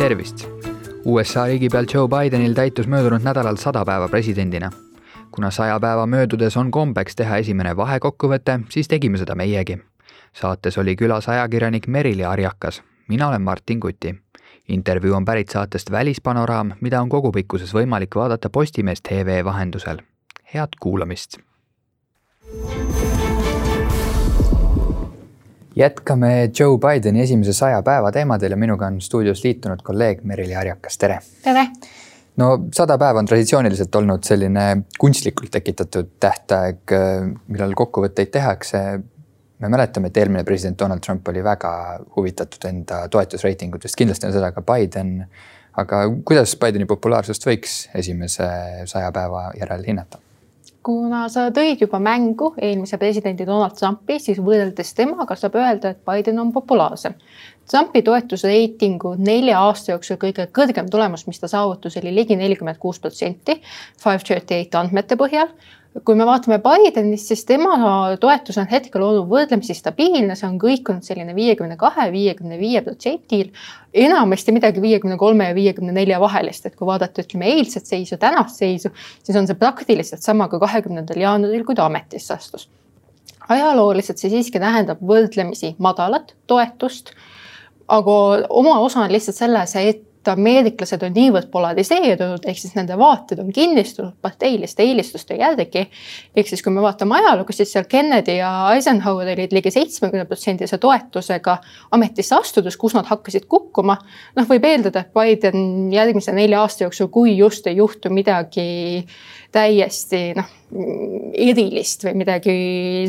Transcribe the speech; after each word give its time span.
tervist! 0.00 0.48
USA 1.04 1.44
riigipea 1.46 1.82
Joe 1.94 2.08
Bidenil 2.08 2.54
täitus 2.54 2.86
möödunud 2.86 3.20
nädalal 3.22 3.56
sada 3.56 3.84
päeva 3.84 4.08
presidendina. 4.08 4.70
kuna 5.30 5.50
saja 5.50 5.80
päeva 5.80 6.06
möödudes 6.06 6.56
on 6.56 6.70
kombeks 6.70 7.16
teha 7.16 7.36
esimene 7.36 7.76
vahekokkuvõte, 7.76 8.60
siis 8.68 8.88
tegime 8.88 9.18
seda 9.18 9.34
meiegi. 9.34 9.78
saates 10.32 10.78
oli 10.78 10.96
külas 10.96 11.28
ajakirjanik 11.28 11.86
Merili 11.86 12.24
Arjakas, 12.24 12.82
mina 13.08 13.28
olen 13.28 13.42
Martin 13.42 13.80
Kuti. 13.80 14.14
intervjuu 14.68 15.14
on 15.16 15.24
pärit 15.24 15.48
saatest 15.48 15.90
Välispanoraam, 15.90 16.72
mida 16.80 17.02
on 17.02 17.08
kogupikkuses 17.08 17.74
võimalik 17.74 18.14
vaadata 18.14 18.50
Postimees 18.50 19.02
tv 19.02 19.44
vahendusel. 19.44 19.98
head 20.54 20.68
kuulamist! 20.80 21.36
Jätkame 25.76 26.50
Joe 26.58 26.78
Bideni 26.78 27.22
esimese 27.22 27.52
saja 27.52 27.82
päeva 27.82 28.12
teemadel 28.12 28.50
ja 28.50 28.56
minuga 28.56 28.86
on 28.86 29.00
stuudios 29.00 29.44
liitunud 29.44 29.82
kolleeg 29.82 30.24
Merili 30.24 30.52
Harjakas, 30.52 30.98
tere. 30.98 31.18
tere. 31.42 31.66
no 32.36 32.50
sada 32.74 32.98
päeva 32.98 33.18
on 33.18 33.26
traditsiooniliselt 33.26 33.94
olnud 33.94 34.24
selline 34.26 34.82
kunstlikult 34.98 35.50
tekitatud 35.50 36.10
tähtaeg, 36.20 36.96
millal 37.48 37.74
kokkuvõtteid 37.76 38.32
tehakse. 38.32 39.00
me 39.58 39.68
mäletame, 39.68 40.08
et 40.08 40.16
eelmine 40.16 40.44
president 40.44 40.78
Donald 40.78 41.00
Trump 41.00 41.28
oli 41.28 41.44
väga 41.44 42.00
huvitatud 42.16 42.64
enda 42.68 43.08
toetusreitingutest, 43.08 43.96
kindlasti 43.96 44.26
on 44.26 44.32
seda 44.32 44.52
ka 44.52 44.62
Biden. 44.62 45.26
aga 45.76 46.02
kuidas 46.24 46.56
Bideni 46.56 46.86
populaarsust 46.86 47.46
võiks 47.46 47.88
esimese 47.94 48.48
saja 48.84 49.12
päeva 49.12 49.50
järel 49.60 49.84
hinnata? 49.86 50.18
Kuna 50.82 51.26
sa 51.28 51.48
tõid 51.54 51.82
juba 51.84 51.98
mängu 52.00 52.54
eelmise 52.56 52.98
presidendi 52.98 53.46
Donald 53.46 53.76
Trumpi, 53.76 54.18
siis 54.18 54.38
võrreldes 54.40 54.94
temaga 54.96 55.36
saab 55.36 55.58
öelda, 55.60 55.92
et 55.92 56.04
Biden 56.06 56.40
on 56.40 56.52
populaarsem. 56.52 57.14
Trumpi 57.70 58.02
toetusreitingu 58.02 59.14
nelja 59.18 59.60
aasta 59.60 59.92
jooksul 59.92 60.18
kõige 60.22 60.48
kõrgem 60.56 60.88
tulemus, 60.90 61.26
mis 61.28 61.38
ta 61.40 61.50
saavutas, 61.52 61.98
oli 62.00 62.14
ligi 62.14 62.36
nelikümmend 62.36 62.80
kuus 62.80 62.98
protsenti 62.98 63.60
Five 64.00 64.24
thirty 64.24 64.56
eight 64.56 64.74
andmete 64.74 65.20
põhjal 65.20 65.52
kui 66.04 66.14
me 66.14 66.26
vaatame 66.26 66.60
Bidenist, 66.62 67.30
siis 67.30 67.42
tema 67.48 67.74
toetus 68.22 68.58
on 68.62 68.68
hetkel 68.70 69.02
olnud 69.02 69.26
võrdlemisi 69.30 69.74
stabiilne, 69.74 70.36
see 70.38 70.46
on 70.46 70.58
kõikunud 70.62 71.06
selline 71.06 71.34
viiekümne 71.34 71.76
kahe, 71.80 72.06
viiekümne 72.14 72.58
viie 72.60 72.82
protsendil. 72.86 73.50
enamasti 73.94 74.52
midagi 74.54 74.82
viiekümne 74.82 75.16
kolme 75.18 75.48
ja 75.48 75.54
viiekümne 75.54 75.92
nelja 75.92 76.20
vahelist, 76.20 76.66
et 76.66 76.76
kui 76.76 76.86
vaadata, 76.86 77.24
ütleme 77.26 77.50
eilset 77.50 77.86
seisu, 77.86 78.16
tänast 78.22 78.62
seisu, 78.62 78.92
siis 79.22 79.36
on 79.36 79.50
see 79.50 79.58
praktiliselt 79.58 80.22
sama 80.22 80.48
kui 80.48 80.62
kahekümnendal 80.62 81.18
jaanuaril, 81.18 81.64
kui 81.64 81.74
ta 81.74 81.86
ametisse 81.90 82.34
astus. 82.34 82.68
ajalooliselt 83.48 84.18
see 84.18 84.30
siiski 84.30 84.60
tähendab 84.62 85.00
võrdlemisi 85.02 85.74
madalat 85.78 86.36
toetust 86.46 87.10
aga 87.90 88.12
oma 88.48 88.78
osa 88.78 89.00
on 89.00 89.12
lihtsalt 89.12 89.36
selles, 89.36 89.74
et 89.76 90.04
ameeriklased 90.28 91.02
on 91.06 91.14
niivõrd 91.16 91.48
polariseerunud, 91.52 92.44
ehk 92.48 92.58
siis 92.60 92.74
nende 92.76 92.96
vaated 92.98 93.40
on 93.40 93.48
kinnistunud 93.54 94.18
parteiliste 94.22 94.84
eelistuste 94.84 95.38
järgi. 95.40 95.86
ehk 96.36 96.48
siis, 96.48 96.62
kui 96.62 96.72
me 96.72 96.82
vaatame 96.84 97.16
ajalugu, 97.20 97.52
siis 97.52 97.72
seal 97.72 97.88
Kennedy 97.88 98.36
ja 98.36 98.50
Eisenhower 98.74 99.32
olid 99.32 99.52
ligi 99.52 99.70
seitsmekümne 99.70 100.24
protsendise 100.24 100.78
toetusega 100.78 101.58
ametisse 101.90 102.36
astudes, 102.36 102.76
kus 102.76 102.94
nad 102.94 103.08
hakkasid 103.08 103.46
kukkuma. 103.48 103.96
noh, 104.36 104.48
võib 104.48 104.64
eeldada, 104.64 105.00
et 105.00 105.12
Biden 105.14 105.92
järgmise 105.92 106.32
nelja 106.32 106.60
aasta 106.60 106.84
jooksul, 106.84 107.08
kui 107.08 107.36
just 107.36 107.66
ei 107.66 107.76
juhtu 107.76 108.10
midagi 108.10 109.06
täiesti 109.52 110.34
noh, 110.36 110.59
erilist 110.70 112.04
või 112.06 112.14
midagi 112.22 112.54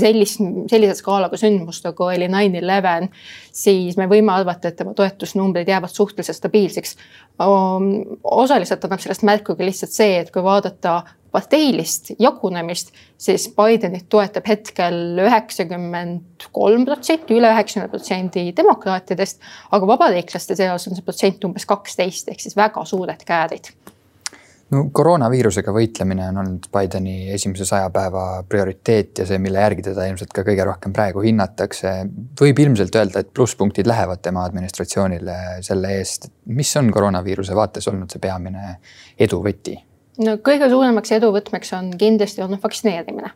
sellist, 0.01 0.41
sellise 0.71 0.95
skaalaga 0.97 1.37
sündmust, 1.37 1.85
nagu 1.85 2.07
oli 2.07 2.27
nine 2.31 2.61
eleven, 2.61 3.09
siis 3.53 3.97
me 3.99 4.07
võime 4.09 4.33
arvata, 4.33 4.71
et 4.71 4.79
tema 4.79 4.95
toetusnumbrid 4.97 5.69
jäävad 5.69 5.93
suhteliselt 5.93 6.39
stabiilseks. 6.39 6.95
osaliselt 8.23 8.85
annab 8.85 9.01
sellest 9.01 9.25
märku 9.27 9.55
ka 9.55 9.65
lihtsalt 9.65 9.93
see, 9.93 10.19
et 10.19 10.31
kui 10.33 10.43
vaadata 10.43 11.03
parteilist 11.31 12.11
jagunemist, 12.19 12.91
siis 13.17 13.47
Bidenit 13.55 14.09
toetab 14.09 14.47
hetkel 14.47 15.21
üheksakümmend 15.23 16.49
kolm 16.51 16.83
protsenti, 16.85 17.37
üle 17.37 17.53
üheksakümne 17.53 17.87
protsendi 17.93 18.49
demokraatidest, 18.57 19.39
aga 19.71 19.93
vabariiklaste 19.93 20.57
seas 20.59 20.89
on 20.89 20.97
see 20.97 21.07
protsent 21.07 21.47
umbes 21.47 21.69
kaksteist 21.69 22.33
ehk 22.33 22.43
siis 22.43 22.57
väga 22.57 22.83
suured 22.89 23.23
käärid 23.27 23.71
no 24.71 24.85
koroonaviirusega 24.95 25.73
võitlemine 25.75 26.27
on 26.31 26.39
olnud 26.43 26.67
Bideni 26.73 27.15
esimese 27.35 27.65
saja 27.67 27.89
päeva 27.93 28.25
prioriteet 28.47 29.21
ja 29.21 29.27
see, 29.27 29.39
mille 29.43 29.61
järgi 29.63 29.85
teda 29.89 30.07
ilmselt 30.09 30.33
ka 30.35 30.45
kõige 30.47 30.65
rohkem 30.67 30.93
praegu 30.95 31.23
hinnatakse. 31.25 31.93
võib 32.41 32.59
ilmselt 32.63 32.95
öelda, 32.95 33.23
et 33.23 33.31
plusspunktid 33.35 33.89
lähevad 33.89 34.23
tema 34.23 34.45
administratsioonile 34.47 35.37
selle 35.65 35.95
eest. 35.99 36.31
mis 36.45 36.75
on 36.77 36.91
koroonaviiruse 36.91 37.55
vaates 37.55 37.87
olnud 37.91 38.11
see 38.11 38.23
peamine 38.23 38.75
eduvõti? 39.19 39.77
no 40.25 40.37
kõige 40.43 40.69
suuremaks 40.69 41.17
eduvõtmeks 41.19 41.73
on 41.77 41.95
kindlasti 41.97 42.43
olnud 42.45 42.61
vaktsineerimine. 42.63 43.33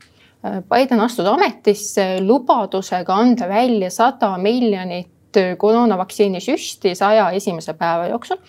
Biden 0.70 1.00
astus 1.02 1.26
ametisse 1.26 2.20
lubadusega 2.22 3.16
anda 3.18 3.48
välja 3.50 3.90
sada 3.90 4.36
miljonit 4.38 5.15
koroonavaktsiini 5.58 6.42
süsti 6.44 6.96
saja 6.96 7.30
esimese 7.36 7.74
päeva 7.74 8.08
jooksul. 8.12 8.42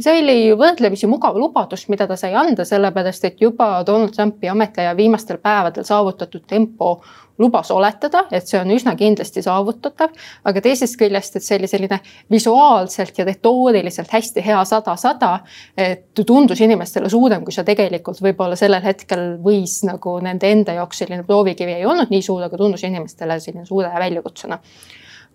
See 0.00 0.12
oli 0.22 0.54
võrdlemisi 0.56 1.08
mugav 1.10 1.36
lubadus, 1.36 1.84
mida 1.92 2.06
ta 2.08 2.16
sai 2.16 2.32
anda, 2.38 2.64
sellepärast 2.64 3.26
et 3.28 3.42
juba 3.44 3.82
Donald 3.86 4.14
Trumpi 4.16 4.48
ametiaja 4.48 4.94
viimastel 4.96 5.36
päevadel 5.42 5.84
saavutatud 5.84 6.46
tempo 6.48 6.94
lubas 7.38 7.70
oletada, 7.70 8.24
et 8.32 8.48
see 8.48 8.60
on 8.60 8.70
üsna 8.72 8.94
kindlasti 8.96 9.42
saavutatav, 9.44 10.14
aga 10.48 10.62
teisest 10.64 10.96
küljest, 11.00 11.36
et 11.36 11.44
see 11.44 11.58
oli 11.58 11.68
selline 11.68 11.98
visuaalselt 12.32 13.18
ja 13.18 13.26
retooriliselt 13.28 14.12
hästi 14.12 14.44
hea 14.46 14.62
sada-sada, 14.68 15.32
et 15.76 16.24
tundus 16.26 16.60
inimestele 16.64 17.10
suurem, 17.12 17.44
kui 17.44 17.52
see 17.52 17.66
tegelikult 17.68 18.22
võib-olla 18.24 18.56
sellel 18.56 18.84
hetkel 18.84 19.36
võis 19.44 19.80
nagu 19.88 20.18
nende 20.24 20.50
enda 20.56 20.78
jaoks 20.80 21.04
selline 21.04 21.26
proovikivi 21.28 21.78
ei 21.80 21.86
olnud 21.88 22.12
nii 22.12 22.24
suur, 22.24 22.44
aga 22.46 22.60
tundus 22.60 22.84
inimestele 22.88 23.40
selline 23.40 23.68
suure 23.68 23.92
väljakutsena 23.92 24.60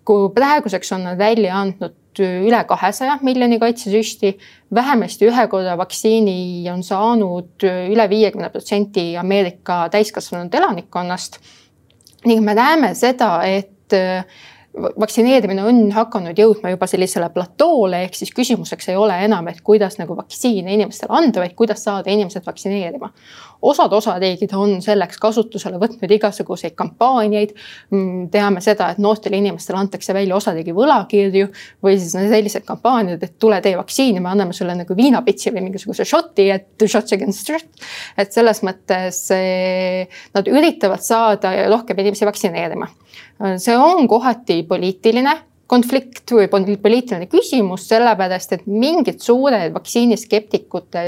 kui 0.07 0.29
praeguseks 0.35 0.93
on 0.95 1.03
nad 1.09 1.19
välja 1.19 1.57
andnud 1.59 1.95
üle 2.23 2.59
kahesaja 2.65 3.19
miljoni 3.21 3.59
kaitsesüsti, 3.61 4.31
vähemasti 4.73 5.27
ühe 5.29 5.43
korra 5.51 5.75
vaktsiini 5.77 6.65
on 6.71 6.81
saanud 6.83 7.67
üle 7.67 8.07
viiekümne 8.09 8.49
protsendi 8.53 9.11
Ameerika 9.19 9.83
täiskasvanud 9.93 10.53
elanikkonnast. 10.53 11.39
ning 12.25 12.41
me 12.43 12.53
näeme 12.57 12.95
seda, 12.95 13.43
et 13.43 13.93
vaktsineerimine 14.77 15.63
on 15.65 15.79
hakanud 15.93 16.37
jõudma 16.37 16.71
juba 16.71 16.87
sellisele 16.89 17.29
platoole, 17.33 18.03
ehk 18.05 18.17
siis 18.17 18.31
küsimuseks 18.35 18.91
ei 18.91 18.97
ole 18.99 19.15
enam, 19.25 19.47
et 19.51 19.61
kuidas 19.65 19.97
nagu 19.99 20.15
vaktsiine 20.17 20.73
inimestele 20.75 21.13
anda, 21.17 21.41
vaid 21.43 21.55
kuidas 21.57 21.83
saada 21.87 22.11
inimesed 22.13 22.45
vaktsineerima. 22.45 23.11
osad 23.61 23.93
osariigid 23.93 24.51
on 24.53 24.75
selleks 24.85 25.17
kasutusele 25.17 25.79
võtnud 25.81 26.11
igasuguseid 26.13 26.75
kampaaniaid. 26.77 27.55
Mm, 27.89 28.27
teame 28.29 28.61
seda, 28.61 28.91
et 28.93 28.99
noortele 29.01 29.39
inimestele 29.41 29.79
antakse 29.79 30.13
välja 30.13 30.35
osariigi 30.35 30.75
võlakirju 30.77 31.47
või 31.83 31.97
siis 31.97 32.13
sellised 32.13 32.67
kampaaniad, 32.67 33.23
et 33.23 33.39
tule 33.39 33.57
tee 33.65 33.73
vaktsiini, 33.77 34.21
me 34.21 34.29
anname 34.29 34.53
sulle 34.53 34.75
nagu 34.77 34.97
viinapitsi 34.97 35.53
või 35.55 35.65
mingisuguse 35.69 36.05
šoti, 36.05 36.49
et 36.53 36.85
shots 36.85 37.17
against 37.17 37.49
shot. 37.49 37.65
et 38.17 38.31
selles 38.33 38.61
mõttes 38.63 39.23
eh, 39.33 40.21
nad 40.37 40.47
üritavad 40.47 41.01
saada 41.01 41.55
rohkem 41.71 42.05
inimesi 42.05 42.29
vaktsineerima 42.29 42.87
see 43.57 43.77
on 43.77 44.07
kohati 44.07 44.63
poliitiline 44.67 45.35
konflikt 45.67 46.31
või 46.31 46.47
poliitiline 46.47 47.27
küsimus, 47.27 47.87
sellepärast 47.89 48.53
et 48.55 48.67
mingid 48.71 49.19
suured 49.23 49.73
vaktsiiniskeptikute 49.75 51.03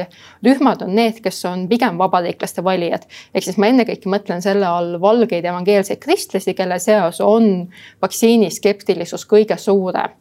rühmad 0.45 0.83
on 0.83 0.91
need, 0.95 1.21
kes 1.23 1.39
on 1.47 1.65
pigem 1.71 1.97
vabariiklaste 1.99 2.63
valijad. 2.63 3.07
ehk 3.33 3.43
siis 3.43 3.57
ma 3.57 3.71
ennekõike 3.71 4.11
mõtlen 4.11 4.43
selle 4.43 4.67
all 4.67 4.99
valgeid 5.01 5.45
evangeelseid 5.45 5.99
kristlasi, 6.03 6.53
kelle 6.53 6.79
seas 6.79 7.21
on 7.21 7.69
vaktsiiniskeptilisus 8.01 9.25
kõige 9.25 9.57
suurem 9.57 10.11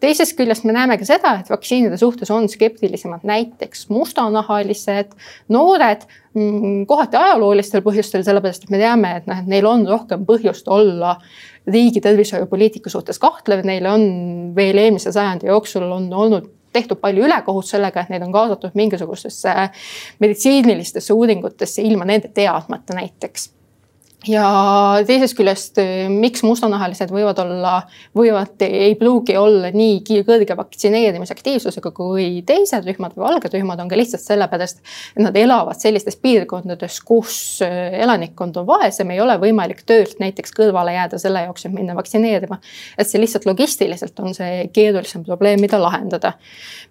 teisest 0.00 0.36
küljest 0.38 0.66
me 0.68 0.74
näeme 0.76 0.98
ka 0.98 1.06
seda, 1.08 1.34
et 1.40 1.50
vaktsiinide 1.50 1.98
suhtes 2.00 2.30
on 2.34 2.48
skeptilisemad 2.48 3.26
näiteks 3.28 3.88
mustanahalised, 3.92 5.14
noored, 5.48 6.04
mm, 6.34 6.84
kohati 6.90 7.18
ajaloolistel 7.20 7.84
põhjustel, 7.86 8.24
sellepärast 8.26 8.66
et 8.66 8.74
me 8.74 8.82
teame, 8.82 9.16
et 9.20 9.26
noh, 9.30 9.42
et 9.42 9.50
neil 9.50 9.66
on 9.68 9.86
rohkem 9.88 10.26
põhjust 10.28 10.68
olla 10.72 11.16
riigi 11.68 12.00
tervishoiupoliitika 12.04 12.90
suhtes 12.90 13.18
kahtlev, 13.22 13.64
neil 13.66 13.86
on 13.90 14.06
veel 14.56 14.78
eelmise 14.78 15.12
sajandi 15.12 15.50
jooksul 15.50 15.88
on 15.88 16.08
olnud 16.12 16.54
tehtud 16.72 17.00
palju 17.00 17.24
ülekohut 17.24 17.66
sellega, 17.66 18.02
et 18.02 18.12
neid 18.12 18.24
on 18.26 18.32
kaasatud 18.32 18.74
mingisugustesse 18.78 19.54
meditsiinilistesse 20.20 21.14
uuringutesse 21.16 21.82
ilma 21.82 22.04
nende 22.08 22.28
teadmata 22.34 22.96
näiteks 22.98 23.50
ja 24.26 24.46
teisest 25.06 25.36
küljest, 25.38 25.78
miks 26.10 26.42
mustanahalised 26.42 27.12
võivad 27.14 27.38
olla, 27.38 27.74
võivad, 28.18 28.56
ei 28.66 28.96
pruugi 28.98 29.36
olla 29.38 29.70
nii 29.70 30.22
kõrge 30.26 30.56
vaktsineerimisaktiivsusega 30.58 31.92
kui 31.94 32.26
teised 32.46 32.86
rühmad 32.88 33.14
või 33.14 33.28
valged 33.28 33.54
rühmad 33.54 33.78
on 33.82 33.90
ka 33.90 33.98
lihtsalt 33.98 34.24
sellepärast, 34.24 34.82
et 35.14 35.22
nad 35.22 35.36
elavad 35.38 35.78
sellistes 35.78 36.18
piirkondades, 36.22 36.98
kus 37.06 37.36
elanikkond 37.62 38.58
on 38.58 38.66
vaesem, 38.66 39.12
ei 39.14 39.22
ole 39.22 39.38
võimalik 39.38 39.84
töölt 39.86 40.18
näiteks 40.22 40.56
kõrvale 40.56 40.96
jääda 40.96 41.20
selle 41.22 41.44
jaoks, 41.46 41.68
et 41.68 41.76
minna 41.76 41.94
vaktsineerima. 41.98 42.58
et 42.98 43.06
see 43.06 43.22
lihtsalt 43.22 43.46
logistiliselt 43.46 44.18
on 44.18 44.34
see 44.34 44.66
keerulisem 44.74 45.22
probleem, 45.24 45.60
mida 45.60 45.78
lahendada. 45.78 46.34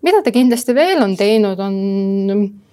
mida 0.02 0.24
ta 0.24 0.32
kindlasti 0.32 0.76
veel 0.76 1.04
on 1.04 1.18
teinud, 1.20 1.60
on 1.60 2.64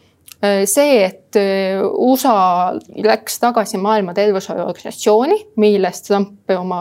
see, 0.43 1.05
et 1.05 1.37
äh, 1.37 1.81
USA 1.83 2.75
läks 3.05 3.39
tagasi 3.41 3.79
Maailma 3.81 4.15
Terviseorganisatsiooni, 4.15 5.39
millest 5.61 6.09
Trump 6.09 6.51
oma 6.59 6.81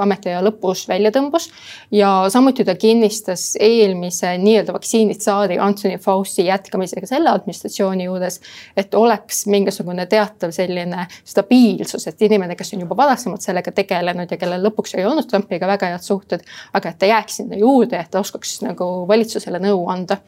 ametiaja 0.00 0.40
lõpus 0.44 0.84
välja 0.88 1.12
tõmbus 1.14 1.48
ja 1.94 2.10
samuti 2.32 2.64
ta 2.64 2.74
kinnistas 2.78 3.50
eelmise 3.60 4.34
nii-öelda 4.40 4.74
vaktsiinitsaari 4.76 5.58
Anthony 5.62 5.98
Fauci 6.02 6.46
jätkamisega 6.46 7.06
selle 7.10 7.30
administratsiooni 7.34 8.08
juures, 8.08 8.40
et 8.76 8.94
oleks 8.94 9.44
mingisugune 9.50 10.06
teatav 10.10 10.54
selline 10.56 11.06
stabiilsus, 11.24 12.08
et 12.08 12.26
inimene, 12.28 12.56
kes 12.56 12.74
on 12.74 12.86
juba 12.86 12.96
varasemalt 12.96 13.44
sellega 13.44 13.72
tegelenud 13.74 14.30
ja 14.30 14.40
kellel 14.40 14.64
lõpuks 14.68 14.96
ei 14.98 15.06
olnud 15.08 15.28
Trumpiga 15.28 15.68
väga 15.70 15.92
head 15.94 16.04
suhted, 16.04 16.44
aga 16.72 16.92
et 16.92 16.98
ta 16.98 17.10
jääks 17.10 17.42
sinna 17.42 17.58
juurde, 17.60 18.00
et 18.00 18.10
ta 18.10 18.22
oskaks 18.24 18.60
nagu 18.64 18.92
valitsusele 19.08 19.60
nõu 19.62 19.86
anda 19.92 20.22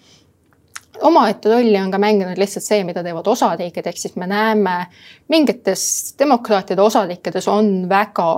omaette 1.06 1.48
rolli 1.52 1.76
on 1.80 1.90
ka 1.90 1.98
mänginud 1.98 2.38
lihtsalt 2.38 2.66
see, 2.66 2.84
mida 2.84 3.02
teevad 3.06 3.26
osariigid, 3.30 3.86
ehk 3.86 3.98
siis 4.00 4.16
me 4.20 4.28
näeme 4.30 4.74
mingites 5.32 6.14
demokraatide 6.18 6.82
osariikides 6.82 7.48
on 7.48 7.88
väga 7.88 8.28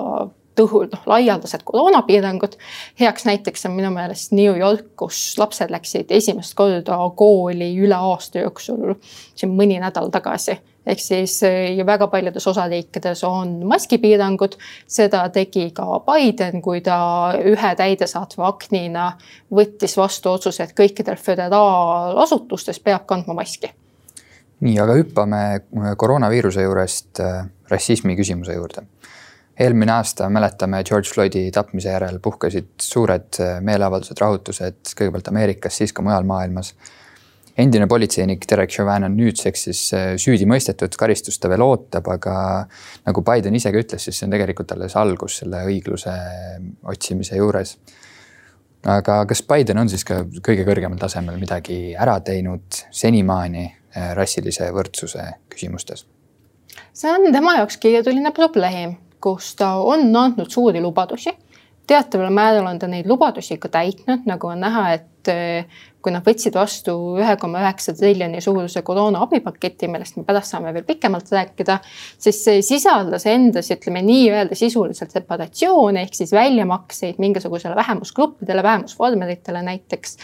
tõhul, 0.58 0.88
noh, 0.92 1.06
laialdased 1.06 1.64
koroonapiirangud. 1.64 2.58
heaks 3.00 3.24
näiteks 3.28 3.66
on 3.66 3.76
minu 3.78 3.90
meelest 3.94 4.32
New 4.32 4.58
York, 4.58 4.92
kus 4.96 5.38
lapsed 5.38 5.70
läksid 5.70 6.10
esimest 6.10 6.54
korda 6.54 6.98
kooli 7.16 7.72
üle 7.78 7.96
aasta 7.96 8.44
jooksul 8.44 8.94
siin 9.34 9.56
mõni 9.56 9.80
nädal 9.80 10.10
tagasi 10.12 10.58
ehk 10.86 11.00
siis 11.00 11.36
eh, 11.46 11.76
ju 11.76 11.86
väga 11.86 12.06
paljudes 12.10 12.46
osariikides 12.46 13.24
on 13.24 13.54
maskipiirangud, 13.70 14.56
seda 14.86 15.22
tegi 15.34 15.70
ka 15.74 16.00
Biden, 16.06 16.62
kui 16.62 16.80
ta 16.84 16.98
ühe 17.38 17.74
täidesaatva 17.78 18.48
aknina 18.50 19.12
võttis 19.54 19.96
vastu 19.98 20.32
otsuse, 20.32 20.66
et 20.66 20.74
kõikidel 20.78 21.20
föderaalasutustes 21.20 22.82
peab 22.82 23.06
kandma 23.06 23.38
maski. 23.42 23.72
nii, 24.62 24.78
aga 24.78 24.94
hüppame 24.94 25.42
koroonaviiruse 25.98 26.62
juurest 26.62 27.20
äh, 27.20 27.46
rassismi 27.70 28.16
küsimuse 28.18 28.54
juurde. 28.54 28.86
Eelmine 29.62 29.94
aasta 29.94 30.28
mäletame 30.32 30.82
George 30.84 31.10
Floydi 31.14 31.46
tapmise 31.54 31.94
järel 31.94 32.18
puhkesid 32.22 32.74
suured 32.82 33.40
äh, 33.40 33.60
meeleavaldused, 33.64 34.18
rahutused 34.20 34.92
kõigepealt 34.98 35.30
Ameerikas, 35.30 35.78
siis 35.80 35.94
ka 35.94 36.04
mujal 36.04 36.26
maailmas 36.28 36.74
endine 37.58 37.86
politseinik 37.86 38.44
Derek 38.50 38.70
Chauvin 38.70 39.04
on 39.04 39.16
nüüdseks 39.16 39.66
siis 39.68 39.82
äh, 39.96 40.06
süüdi 40.20 40.46
mõistetud, 40.48 40.94
karistust 40.98 41.42
ta 41.42 41.50
veel 41.52 41.64
ootab, 41.64 42.08
aga 42.14 42.36
nagu 43.06 43.24
Biden 43.26 43.56
ise 43.58 43.72
ka 43.72 43.82
ütles, 43.82 44.06
siis 44.06 44.18
see 44.18 44.28
on 44.28 44.32
tegelikult 44.34 44.72
alles 44.74 44.96
algus 44.96 45.40
selle 45.42 45.64
õigluse 45.68 46.14
otsimise 46.88 47.36
juures. 47.36 47.76
aga 48.86 49.22
kas 49.28 49.44
Biden 49.46 49.78
on 49.78 49.88
siis 49.88 50.04
ka 50.04 50.24
kõige 50.24 50.64
kõrgemal 50.66 50.98
tasemel 50.98 51.38
midagi 51.38 51.94
ära 51.94 52.18
teinud 52.20 52.82
senimaani 52.90 53.66
äh, 53.68 54.12
rassilise 54.18 54.72
võrdsuse 54.72 55.28
küsimustes? 55.52 56.06
see 56.92 57.12
on 57.12 57.32
tema 57.32 57.58
jaoks 57.60 57.76
keeruline 57.76 58.32
probleem, 58.32 58.96
kus 59.22 59.54
ta 59.56 59.74
on 59.80 60.10
andnud 60.16 60.50
suuri 60.50 60.80
lubadusi. 60.80 61.30
Teataval 61.86 62.30
määral 62.30 62.66
on 62.66 62.78
ta 62.78 62.88
neid 62.90 63.06
lubadusi 63.06 63.58
ka 63.58 63.68
täitnud, 63.68 64.26
nagu 64.26 64.46
on 64.46 64.60
näha, 64.60 64.92
et 64.92 65.06
äh, 65.30 65.82
kui 66.02 66.12
nad 66.12 66.24
võtsid 66.26 66.56
vastu 66.56 66.94
ühe 67.20 67.34
koma 67.40 67.62
üheksa 67.62 67.94
triljoni 67.96 68.40
suuruse 68.42 68.82
koroona 68.86 69.22
abipaketi, 69.24 69.88
millest 69.90 70.18
me 70.18 70.24
pärast 70.26 70.52
saame 70.52 70.72
veel 70.74 70.86
pikemalt 70.86 71.30
rääkida, 71.32 71.78
siis 72.20 72.40
see 72.44 72.62
sisaldas 72.66 73.26
endas, 73.30 73.70
ütleme 73.72 74.02
nii-öelda 74.06 74.58
sisuliselt 74.58 75.14
separatsioone 75.14 76.02
ehk 76.02 76.18
siis 76.18 76.34
väljamakseid 76.34 77.20
mingisugusele 77.22 77.78
vähemusgruppidele, 77.78 78.64
vähemusvormelitele 78.66 79.62
näiteks. 79.68 80.16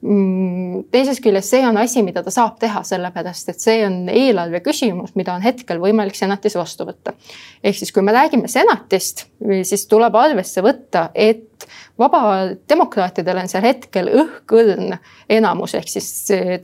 Mm, 0.00 0.86
teisest 0.90 1.20
küljest 1.22 1.52
see 1.52 1.60
on 1.68 1.76
asi, 1.76 2.02
mida 2.02 2.24
ta 2.24 2.32
saab 2.32 2.56
teha, 2.60 2.82
sellepärast 2.88 3.52
et 3.52 3.60
see 3.60 3.84
on 3.86 4.00
eelarve 4.08 4.62
küsimus, 4.64 5.12
mida 5.18 5.34
on 5.36 5.44
hetkel 5.44 5.82
võimalik 5.82 6.16
senatis 6.18 6.56
vastu 6.58 6.88
võtta. 6.88 7.14
ehk 7.62 7.76
siis, 7.76 7.92
kui 7.92 8.02
me 8.02 8.16
räägime 8.16 8.48
senatist, 8.48 9.26
siis 9.62 9.86
tuleb 9.86 10.16
arvesse 10.16 10.64
võtta, 10.64 11.10
et 11.14 11.49
vabademokraatidel 11.98 13.40
on 13.42 13.50
seal 13.50 13.64
hetkel 13.64 14.10
õhkõrn 14.22 14.96
enamus, 15.30 15.74
ehk 15.78 15.88
siis 15.92 16.08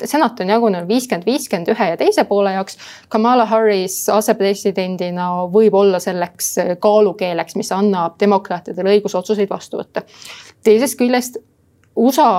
senat 0.05 0.41
on 0.41 0.53
jagunenud 0.55 0.89
viiskümmend, 0.89 1.27
viiskümmend 1.29 1.73
ühe 1.75 1.89
ja 1.93 1.97
teise 2.01 2.25
poole 2.29 2.55
jaoks. 2.57 2.79
Kamala 3.13 3.47
Harris 3.51 3.99
asepresidendina 4.13 5.31
võib 5.53 5.75
olla 5.75 6.01
selleks 6.03 6.55
kaalukeeleks, 6.81 7.57
mis 7.57 7.73
annab 7.77 8.19
demokraatidele 8.21 8.97
õiguse 8.97 9.19
otsuseid 9.21 9.51
vastu 9.51 9.83
võtta. 9.83 10.03
teisest 10.65 10.99
küljest 10.99 11.41
USA 11.97 12.31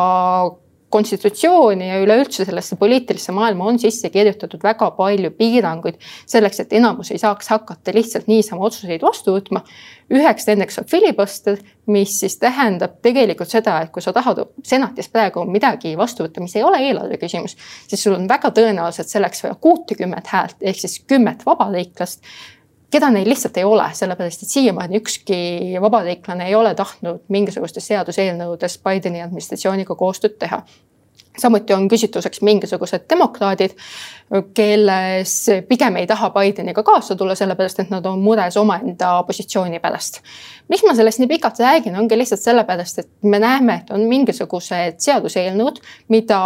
konstitutsiooni 0.90 1.90
ja 1.90 2.00
üleüldse 2.00 2.46
sellesse 2.46 2.76
poliitilisse 2.80 3.32
maailma 3.36 3.66
on 3.68 3.80
sisse 3.80 4.10
kirjutatud 4.10 4.64
väga 4.64 4.90
palju 4.96 5.32
piiranguid 5.36 6.00
selleks, 6.26 6.62
et 6.64 6.74
enamus 6.80 7.12
ei 7.12 7.20
saaks 7.20 7.52
hakata 7.52 7.94
lihtsalt 7.96 8.28
niisama 8.32 8.66
otsuseid 8.70 9.04
vastu 9.04 9.36
võtma. 9.36 9.64
üheks 10.08 10.48
nendeks 10.48 10.80
on 10.80 10.86
filibuster, 10.88 11.58
mis 11.92 12.20
siis 12.20 12.38
tähendab 12.40 13.02
tegelikult 13.04 13.52
seda, 13.52 13.82
et 13.84 13.92
kui 13.92 14.02
sa 14.02 14.14
tahad 14.16 14.46
senatis 14.64 15.10
praegu 15.12 15.44
midagi 15.46 15.98
vastu 15.98 16.24
võtta, 16.24 16.40
mis 16.42 16.56
ei 16.56 16.64
ole 16.64 16.80
eelarve 16.88 17.18
küsimus, 17.20 17.58
siis 17.88 18.04
sul 18.04 18.16
on 18.16 18.30
väga 18.30 18.54
tõenäoliselt 18.56 19.12
selleks 19.12 19.44
vaja 19.44 19.56
kuutekümmet 19.56 20.32
häält 20.32 20.56
ehk 20.62 20.80
siis 20.80 21.02
kümmet 21.08 21.44
vabariiklast 21.46 22.24
keda 22.92 23.10
neil 23.12 23.30
lihtsalt 23.30 23.58
ei 23.58 23.68
ole, 23.68 23.88
sellepärast 23.94 24.44
et 24.44 24.50
siiamaani 24.50 25.00
ükski 25.02 25.40
vabariiklane 25.82 26.48
ei 26.48 26.56
ole 26.56 26.76
tahtnud 26.76 27.24
mingisugustes 27.34 27.88
seaduseelnõudes 27.88 28.80
Bideni 28.84 29.22
administratsiooniga 29.22 29.96
koostööd 29.96 30.38
teha 30.40 30.64
samuti 31.42 31.74
on 31.74 31.88
küsitluseks 31.90 32.42
mingisugused 32.42 33.06
demokraadid, 33.10 33.76
kelles 34.58 35.34
pigem 35.70 36.00
ei 36.02 36.08
taha 36.08 36.30
Bideniga 36.36 36.84
kaasa 36.84 37.16
tulla, 37.16 37.36
sellepärast 37.36 37.84
et 37.84 37.92
nad 37.94 38.06
on 38.06 38.20
mures 38.24 38.58
omaenda 38.58 39.24
positsiooni 39.28 39.80
pärast. 39.80 40.22
miks 40.70 40.84
ma 40.84 40.96
sellest 40.96 41.20
nii 41.20 41.28
pikalt 41.28 41.60
räägin, 41.60 41.96
ongi 42.00 42.18
lihtsalt 42.18 42.42
sellepärast, 42.42 43.00
et 43.00 43.10
me 43.24 43.40
näeme, 43.40 43.82
et 43.82 43.92
on 43.92 44.08
mingisugused 44.10 45.00
seaduseelnõud, 45.04 45.80
mida 46.10 46.42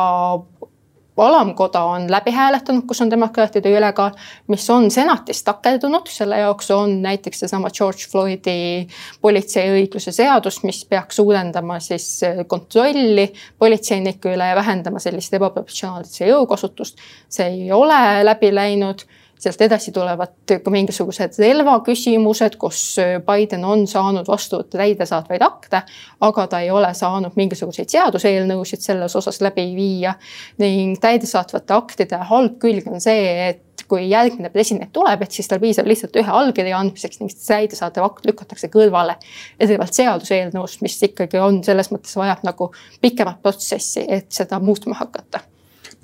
alamkoda 1.21 1.83
on 1.83 2.07
läbi 2.11 2.31
hääletanud, 2.31 2.85
kus 2.87 3.01
on 3.01 3.11
demokraatide 3.11 3.71
ülekaal, 3.77 4.11
mis 4.47 4.69
on 4.69 4.89
senatis 4.91 5.43
takerdunud, 5.43 6.09
selle 6.09 6.39
jaoks 6.41 6.71
on 6.71 6.97
näiteks 7.01 7.43
seesama 7.43 7.69
George 7.77 8.09
Floydi 8.11 8.87
politseiõigluse 9.21 10.11
seadus, 10.15 10.61
mis 10.63 10.83
peaks 10.85 11.21
suurendama 11.21 11.79
siis 11.79 12.07
kontrolli 12.47 13.27
politseinike 13.59 14.35
üle 14.35 14.51
ja 14.51 14.55
vähendama 14.55 14.99
sellist 14.99 15.33
ebaproportsionaalset 15.37 16.27
jõukasutust. 16.27 16.97
see 17.29 17.47
ei 17.47 17.71
ole 17.71 18.23
läbi 18.25 18.55
läinud 18.55 19.05
sealt 19.41 19.61
edasi 19.65 19.91
tulevad 19.91 20.53
ka 20.63 20.73
mingisugused 20.73 21.39
relvaküsimused, 21.41 22.57
kus 22.61 22.81
Biden 23.25 23.65
on 23.65 23.87
saanud 23.89 24.29
vastu 24.29 24.59
võtta 24.61 24.81
täidesaatvaid 24.81 25.45
akte, 25.45 25.81
aga 26.27 26.47
ta 26.47 26.61
ei 26.61 26.71
ole 26.71 26.93
saanud 26.97 27.37
mingisuguseid 27.39 27.89
seaduseelnõusid 27.91 28.85
selles 28.85 29.15
osas 29.17 29.41
läbi 29.41 29.71
viia. 29.75 30.15
ning 30.61 30.99
täidesaatvate 31.01 31.73
aktide 31.73 32.17
halb 32.29 32.59
külg 32.61 32.87
on 32.87 33.01
see, 33.01 33.49
et 33.49 33.85
kui 33.91 34.07
järgmine 34.09 34.49
president 34.53 34.91
tuleb, 34.93 35.25
et 35.25 35.35
siis 35.35 35.49
tal 35.51 35.59
piisab 35.59 35.87
lihtsalt 35.89 36.15
ühe 36.21 36.35
allkirja 36.41 36.77
andmiseks 36.79 37.19
ning 37.19 37.33
täidesaatev 37.33 38.07
akt 38.07 38.27
lükatakse 38.29 38.69
kõrvale. 38.71 39.17
erinevalt 39.59 39.97
seaduseelnõust, 39.97 40.81
mis 40.85 40.99
ikkagi 41.09 41.41
on 41.41 41.63
selles 41.63 41.91
mõttes 41.91 42.15
vajab 42.15 42.45
nagu 42.47 42.71
pikemat 43.01 43.41
protsessi, 43.41 44.05
et 44.07 44.31
seda 44.31 44.59
muutma 44.59 44.95
hakata 45.01 45.50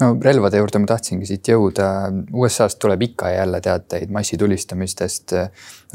no 0.01 0.11
relvade 0.21 0.59
juurde 0.61 0.81
ma 0.81 0.89
tahtsingi 0.89 1.27
siit 1.27 1.49
jõuda. 1.51 1.87
USA-st 2.35 2.79
tuleb 2.81 3.05
ikka 3.09 3.31
ja 3.31 3.41
jälle 3.41 3.61
teateid 3.61 4.13
massitulistamistest. 4.13 5.33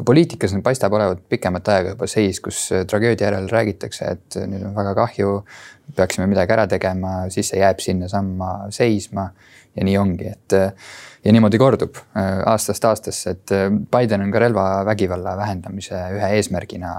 poliitikas 0.05 0.55
paistab 0.65 0.93
olevat 0.93 1.23
pikemat 1.29 1.69
aega 1.69 1.95
juba 1.95 2.09
seis, 2.11 2.41
kus 2.41 2.65
tragöödia 2.91 3.31
järel 3.31 3.49
räägitakse, 3.53 4.11
et 4.17 4.41
nüüd 4.49 4.67
on 4.67 4.75
väga 4.75 4.95
kahju, 4.99 5.39
peaksime 5.97 6.27
midagi 6.27 6.57
ära 6.57 6.67
tegema, 6.67 7.15
siis 7.31 7.53
see 7.53 7.63
jääb 7.63 7.81
sinnasamma 7.85 8.53
seisma 8.75 9.29
ja 9.77 9.87
nii 9.87 9.97
ongi, 9.99 10.35
et 10.35 10.59
ja 11.25 11.33
niimoodi 11.33 11.59
kordub 11.61 11.97
aastast 12.19 12.85
aastasse, 12.85 13.37
et 13.37 13.57
Biden 13.93 14.27
on 14.27 14.33
ka 14.35 14.43
relvavägivalla 14.43 15.37
vähendamise 15.39 16.07
ühe 16.19 16.37
eesmärgina 16.39 16.95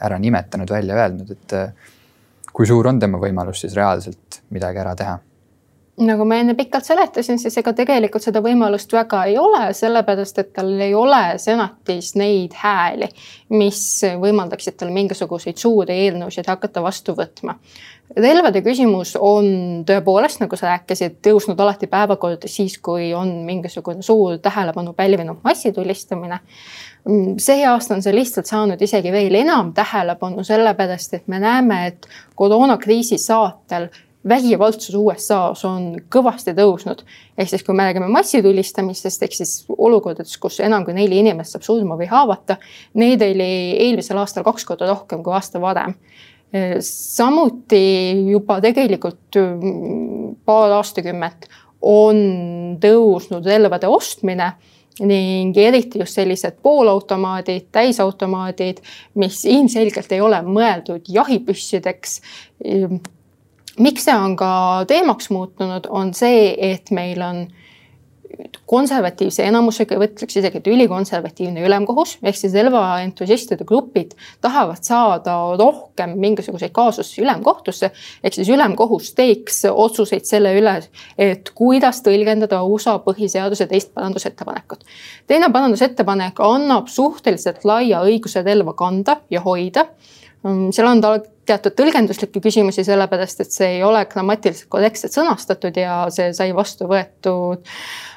ära 0.00 0.18
nimetanud, 0.18 0.70
välja 0.70 0.98
öelnud, 0.98 1.30
et 1.30 1.58
kui 2.52 2.66
suur 2.66 2.88
on 2.90 2.98
tema 3.00 3.20
võimalus 3.22 3.62
siis 3.62 3.76
reaalselt 3.78 4.42
midagi 4.50 4.82
ära 4.82 4.96
teha 4.98 5.20
nagu 6.00 6.24
ma 6.24 6.38
enne 6.40 6.54
pikalt 6.56 6.86
seletasin, 6.86 7.38
siis 7.38 7.58
ega 7.60 7.74
tegelikult 7.76 8.24
seda 8.24 8.40
võimalust 8.44 8.92
väga 8.96 9.26
ei 9.28 9.36
ole, 9.38 9.66
sellepärast 9.76 10.38
et 10.40 10.52
tal 10.56 10.70
ei 10.80 10.94
ole 10.96 11.20
senatis 11.42 12.14
neid 12.16 12.54
hääli, 12.56 13.08
mis 13.52 13.82
võimaldaksid 14.20 14.78
tal 14.80 14.92
mingisuguseid 14.94 15.60
suuri 15.60 15.98
eelnõusid 16.06 16.48
hakata 16.48 16.82
vastu 16.82 17.12
võtma. 17.18 17.58
relvade 18.16 18.62
küsimus 18.62 19.16
on 19.20 19.84
tõepoolest, 19.88 20.40
nagu 20.40 20.56
sa 20.56 20.72
rääkisid, 20.72 21.20
tõusnud 21.24 21.60
alati 21.60 21.86
päevakorda 21.86 22.48
siis, 22.48 22.78
kui 22.78 23.12
on 23.14 23.44
mingisugune 23.44 24.02
suur 24.02 24.38
tähelepanu 24.38 24.92
pälvinud 24.92 25.44
massitulistamine 25.44 26.40
see 27.38 27.64
aasta 27.66 27.94
on 27.94 28.02
see 28.02 28.14
lihtsalt 28.14 28.46
saanud 28.46 28.82
isegi 28.82 29.12
veel 29.12 29.34
enam 29.34 29.72
tähelepanu, 29.74 30.44
sellepärast 30.44 31.14
et 31.14 31.28
me 31.28 31.40
näeme, 31.42 31.86
et 31.86 32.06
koroonakriisi 32.38 33.18
saatel 33.18 33.88
vägivaldsus 34.28 34.94
USA-s 34.94 35.64
on 35.66 35.86
kõvasti 36.12 36.54
tõusnud. 36.56 37.02
ehk 37.38 37.48
siis, 37.48 37.62
kui 37.62 37.74
me 37.74 37.86
räägime 37.88 38.08
massitulistamistest, 38.12 39.22
ehk 39.22 39.34
siis 39.34 39.54
olukordades, 39.78 40.36
kus 40.38 40.60
enam 40.60 40.84
kui 40.84 40.94
neli 40.94 41.18
inimest 41.18 41.56
saab 41.56 41.66
surma 41.66 41.96
või 41.98 42.08
haavata, 42.10 42.56
neid 42.94 43.22
oli 43.22 43.50
eelmisel 43.86 44.18
aastal 44.18 44.44
kaks 44.46 44.64
korda 44.64 44.90
rohkem 44.90 45.22
kui 45.22 45.34
aasta 45.34 45.60
varem. 45.60 45.94
samuti 46.84 48.28
juba 48.28 48.60
tegelikult 48.60 49.38
mm, 49.40 50.34
paar 50.44 50.74
aastakümmet 50.76 51.48
on 51.80 52.76
tõusnud 52.80 53.46
relvade 53.46 53.88
ostmine 53.88 54.52
ning 55.00 55.56
eriti 55.56 55.98
just 55.98 56.18
sellised 56.18 56.58
poolautomaadid, 56.62 57.70
täisautomaadid, 57.72 58.82
mis 59.14 59.40
ilmselgelt 59.48 60.12
ei 60.12 60.20
ole 60.20 60.42
mõeldud 60.44 61.08
jahipüssideks 61.08 62.20
miks 63.78 64.04
see 64.04 64.14
on 64.14 64.36
ka 64.36 64.52
teemaks 64.88 65.30
muutunud, 65.30 65.88
on 65.90 66.14
see, 66.14 66.52
et 66.72 66.90
meil 66.90 67.22
on 67.22 67.46
konservatiivse 68.66 69.44
enamusega, 69.44 69.96
ütleks 70.00 70.36
isegi, 70.40 70.60
et 70.60 70.68
ülikonservatiivne 70.70 71.62
ülemkohus 71.66 72.16
ehk 72.24 72.38
siis 72.38 72.54
relvaentusiastide 72.56 73.66
grupid 73.68 74.14
tahavad 74.40 74.80
saada 74.82 75.34
rohkem 75.60 76.14
mingisuguseid 76.20 76.72
kaasusi 76.72 77.22
ülemkohtusse. 77.22 77.90
ehk 78.24 78.34
siis 78.34 78.48
ülemkohus 78.48 79.12
teeks 79.14 79.64
otsuseid 79.70 80.24
selle 80.24 80.54
üle, 80.58 80.74
et 81.18 81.50
kuidas 81.54 82.02
tõlgendada 82.06 82.62
USA 82.64 82.96
põhiseaduse 83.04 83.66
teist 83.68 83.94
parandusettepanekut. 83.94 84.84
teine 85.26 85.52
parandusettepanek 85.52 86.40
annab 86.40 86.88
suhteliselt 86.88 87.64
laia 87.64 88.00
õiguse 88.00 88.44
relva 88.44 88.72
kanda 88.72 89.20
ja 89.30 89.40
hoida 89.40 89.86
seal 90.42 90.88
on 90.90 91.02
teatud 91.46 91.74
tõlgenduslikke 91.78 92.40
küsimusi, 92.42 92.84
sellepärast 92.86 93.42
et 93.42 93.54
see 93.54 93.76
ei 93.76 93.82
ole 93.86 94.04
grammatiliselt 94.10 94.70
korrektselt 94.70 95.14
sõnastatud 95.14 95.76
ja 95.78 96.04
see 96.14 96.30
sai 96.36 96.52
vastu 96.54 96.86
võetud 96.90 97.62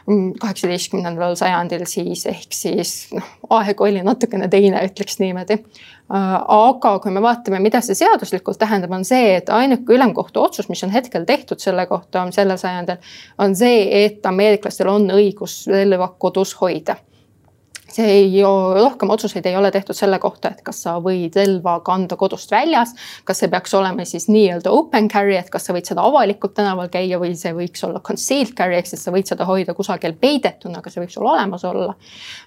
mm, 0.07 0.35
kaheksateistkümnendal 0.41 1.37
sajandil 1.39 1.85
siis 1.89 2.25
ehk 2.29 2.53
siis 2.53 2.93
noh, 3.15 3.31
aeg 3.57 3.81
oli 3.81 4.03
natukene 4.05 4.49
teine, 4.51 4.83
ütleks 4.89 5.19
niimoodi. 5.21 5.59
Äh, 6.05 6.35
aga 6.57 6.95
kui 7.01 7.13
me 7.13 7.23
vaatame, 7.25 7.61
mida 7.65 7.81
see 7.85 7.97
seaduslikult 7.97 8.61
tähendab, 8.61 8.93
on 8.93 9.05
see, 9.07 9.35
et 9.39 9.49
ainuke 9.53 9.97
ülemkohtu 9.97 10.43
otsus, 10.45 10.69
mis 10.69 10.83
on 10.85 10.93
hetkel 10.93 11.25
tehtud 11.25 11.61
selle 11.61 11.87
kohta, 11.89 12.21
on 12.21 12.33
sellel 12.35 12.61
sajandil, 12.61 13.01
on 13.41 13.57
see, 13.57 14.05
et 14.05 14.25
ameeriklastel 14.25 14.93
on 14.93 15.09
õigus 15.17 15.63
relva 15.71 16.13
kodus 16.21 16.53
hoida 16.61 16.99
see 17.91 18.05
ei, 18.09 18.29
rohkem 18.75 19.09
otsuseid 19.13 19.45
ei 19.45 19.57
ole 19.57 19.71
tehtud 19.71 19.97
selle 19.97 20.19
kohta, 20.19 20.51
et 20.51 20.63
kas 20.65 20.81
sa 20.85 20.95
võid 21.03 21.35
relva 21.37 21.77
kanda 21.85 22.17
kodust 22.19 22.51
väljas, 22.51 22.95
kas 23.27 23.43
see 23.43 23.51
peaks 23.51 23.75
olema 23.77 24.05
siis 24.07 24.27
nii-öelda 24.31 24.73
open 24.73 25.09
carry, 25.11 25.37
et 25.39 25.51
kas 25.53 25.67
sa 25.67 25.75
võid 25.75 25.87
seda 25.89 26.05
avalikult 26.05 26.55
tänaval 26.57 26.89
käia 26.93 27.19
või 27.21 27.35
see 27.39 27.53
võiks 27.55 27.85
olla 27.87 28.01
concealed 28.05 28.55
carry 28.57 28.79
ehk 28.79 28.89
siis 28.89 29.05
sa 29.05 29.13
võid 29.15 29.29
seda 29.29 29.47
hoida 29.49 29.77
kusagil 29.77 30.17
peidetuna, 30.19 30.81
aga 30.81 30.93
see 30.93 31.05
võiks 31.05 31.19
sul 31.19 31.29
olemas 31.29 31.67
olla. 31.67 31.93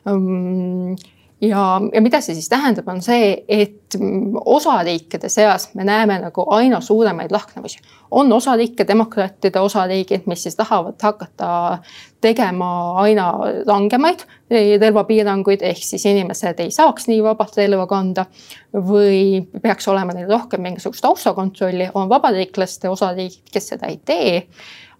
Um, 0.08 0.96
ja, 1.40 1.80
ja 1.92 2.00
mida 2.02 2.20
see 2.24 2.34
siis 2.36 2.48
tähendab, 2.50 2.88
on 2.90 3.00
see, 3.04 3.30
et 3.48 3.96
osariikide 4.44 5.30
seas 5.32 5.68
me 5.78 5.84
näeme 5.86 6.18
nagu 6.22 6.44
aina 6.54 6.80
suuremaid 6.80 7.32
lahknevusi. 7.32 7.78
on 8.10 8.32
osariike, 8.32 8.86
demokraatide 8.88 9.60
osariigid, 9.60 10.26
mis 10.26 10.42
siis 10.42 10.56
tahavad 10.56 10.96
hakata 11.02 11.78
tegema 12.20 12.92
aina 13.02 13.32
rangemaid 13.66 14.24
relvapiiranguid, 14.80 15.62
ehk 15.62 15.84
siis 15.84 16.06
inimesed 16.06 16.60
ei 16.60 16.70
saaks 16.70 17.08
nii 17.08 17.22
vabalt 17.22 17.56
relva 17.56 17.86
kanda. 17.86 18.26
või 18.74 19.46
peaks 19.62 19.88
olema 19.88 20.12
neil 20.12 20.28
rohkem 20.28 20.60
mingisugust 20.62 21.00
taustakontrolli, 21.02 21.88
on 21.94 22.08
vabariiklaste 22.08 22.88
osariigid, 22.88 23.48
kes 23.52 23.68
seda 23.74 23.86
ei 23.86 24.00
tee 24.04 24.48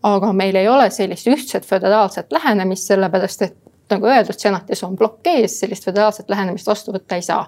aga 0.03 0.33
meil 0.33 0.57
ei 0.57 0.69
ole 0.69 0.91
sellist 0.91 1.27
ühtset 1.27 1.67
föderaalset 1.67 2.33
lähenemist, 2.33 2.87
sellepärast 2.87 3.43
et 3.43 3.57
nagu 3.91 4.07
öeldud, 4.07 4.39
senatis 4.39 4.83
on 4.85 4.97
plokk 4.97 5.27
ees, 5.27 5.59
sellist 5.61 5.85
föderaalset 5.89 6.29
lähenemist 6.29 6.67
vastu 6.67 6.95
võtta 6.95 7.19
ei 7.19 7.23
saa. 7.23 7.45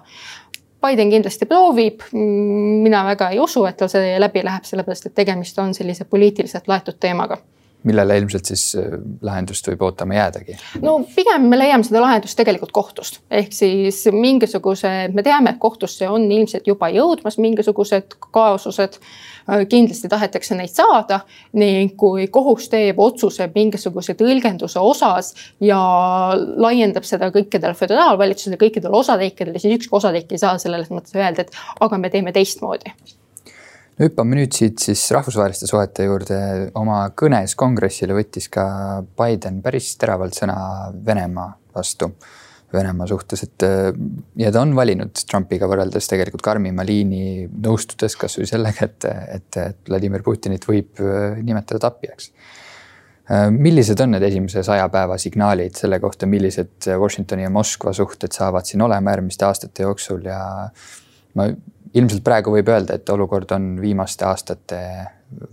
Biden 0.81 1.11
kindlasti 1.13 1.45
proovib, 1.45 2.01
mina 2.13 3.03
väga 3.05 3.29
ei 3.29 3.39
usu, 3.39 3.65
et 3.69 3.77
tal 3.77 3.89
see 3.91 4.15
läbi 4.19 4.41
läheb, 4.43 4.65
sellepärast 4.65 5.11
et 5.11 5.15
tegemist 5.15 5.59
on 5.61 5.75
sellise 5.77 6.07
poliitiliselt 6.09 6.67
laetud 6.71 6.97
teemaga 6.99 7.37
millele 7.83 8.17
ilmselt 8.17 8.49
siis 8.51 8.63
äh, 8.77 8.93
lahendust 9.25 9.67
võib 9.71 9.83
ootama 9.87 10.17
jäädagi? 10.17 10.57
no 10.83 10.97
pigem 11.15 11.47
me 11.49 11.59
leiame 11.59 11.85
seda 11.87 12.01
lahendust 12.03 12.37
tegelikult 12.39 12.73
kohtust, 12.75 13.21
ehk 13.31 13.53
siis 13.55 14.03
mingisuguse, 14.13 14.91
me 15.13 15.23
teame, 15.25 15.55
et 15.55 15.61
kohtusse 15.61 16.09
on 16.09 16.27
ilmselt 16.31 16.67
juba 16.69 16.91
jõudmas 16.93 17.39
mingisugused 17.41 18.17
kaasused. 18.33 18.99
Äh, 19.49 19.63
kindlasti 19.69 20.09
tahetakse 20.11 20.57
neid 20.57 20.73
saada 20.73 21.21
ning 21.57 21.95
kui 21.99 22.27
kohus 22.33 22.69
teeb 22.71 22.99
otsuse 23.01 23.49
mingisuguse 23.55 24.15
tõlgenduse 24.19 24.81
osas 24.81 25.33
ja 25.63 25.79
laiendab 26.35 27.07
seda 27.07 27.31
kõikidele 27.33 27.73
föderaalvalitsusele, 27.77 28.61
kõikidele 28.61 29.01
osariikidele, 29.01 29.59
siis 29.59 29.79
ükski 29.79 29.97
osariik 29.97 30.31
ei 30.31 30.41
saa 30.41 30.57
selles 30.61 30.93
mõttes 30.93 31.17
öelda, 31.17 31.47
et 31.47 31.81
aga 31.81 31.97
me 31.97 32.13
teeme 32.13 32.35
teistmoodi 32.35 32.93
hüppame 34.01 34.37
nüüd 34.39 34.53
siit 34.55 34.81
siis 34.81 35.03
rahvusvaheliste 35.13 35.67
suhete 35.69 36.05
juurde. 36.07 36.37
oma 36.77 37.03
kõnes 37.17 37.53
kongressile 37.57 38.15
võttis 38.17 38.47
ka 38.51 38.63
Biden 39.17 39.61
päris 39.61 39.93
teravalt 40.01 40.37
sõna 40.37 40.55
Venemaa 41.05 41.51
vastu, 41.75 42.09
Venemaa 42.73 43.07
suhtes, 43.07 43.43
et 43.45 43.65
ja 44.39 44.51
ta 44.51 44.63
on 44.63 44.73
valinud 44.75 45.13
Trumpiga 45.27 45.67
võrreldes 45.69 46.07
tegelikult 46.09 46.43
karmima 46.45 46.85
liini, 46.87 47.47
nõustudes 47.51 48.15
kasvõi 48.17 48.47
sellega, 48.49 48.87
et, 48.87 49.07
et, 49.37 49.59
et 49.59 49.91
Vladimir 49.91 50.23
Putinit 50.25 50.65
võib 50.69 51.01
nimetada 51.43 51.83
tapjaks. 51.89 52.31
millised 53.53 53.99
on 54.01 54.15
need 54.15 54.23
esimese 54.27 54.63
saja 54.63 54.87
päeva 54.89 55.17
signaalid 55.21 55.77
selle 55.77 55.99
kohta, 55.99 56.27
millised 56.27 56.89
Washingtoni 56.99 57.45
ja 57.45 57.53
Moskva 57.53 57.93
suhted 57.93 58.33
saavad 58.33 58.65
siin 58.65 58.81
olema 58.81 59.13
järgmiste 59.13 59.45
aastate 59.45 59.85
jooksul 59.85 60.25
ja 60.25 60.41
ma 61.35 61.51
ilmselt 61.93 62.23
praegu 62.23 62.53
võib 62.53 62.69
öelda, 62.71 62.99
et 62.99 63.09
olukord 63.09 63.51
on 63.55 63.73
viimaste 63.81 64.25
aastate, 64.25 64.83